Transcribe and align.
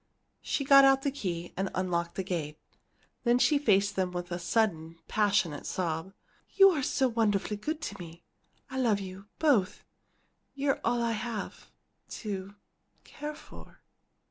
She 0.41 0.63
got 0.63 0.83
out 0.83 1.03
the 1.03 1.11
key, 1.11 1.53
and 1.55 1.69
unlocked 1.75 2.15
the 2.15 2.23
gate. 2.23 2.57
Then 3.23 3.37
she 3.37 3.59
faced 3.59 3.95
them 3.95 4.11
with 4.11 4.31
a 4.31 4.39
sudden, 4.39 4.97
passionate 5.07 5.67
sob. 5.67 6.13
"You 6.55 6.71
are 6.71 6.81
so 6.81 7.07
wonderfully 7.07 7.57
good 7.57 7.81
to 7.81 7.99
me! 7.99 8.23
I 8.71 8.79
love 8.79 8.99
you 8.99 9.27
both! 9.37 9.83
You're 10.55 10.79
all 10.83 11.03
I 11.03 11.11
have 11.11 11.69
to 12.21 12.55
care 13.03 13.35
for!" 13.35 13.83